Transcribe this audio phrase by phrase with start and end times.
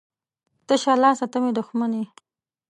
[0.35, 2.05] ـ تشه لاسه ته مې دښمن یې.